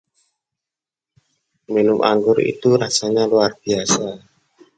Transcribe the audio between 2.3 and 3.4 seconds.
itu rasanya